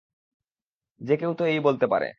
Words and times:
যে 1.01 1.15
কেউ 1.17 1.31
এই 1.45 1.59
তো 1.59 1.61
বলতে 1.61 1.85
পারে। 1.87 2.07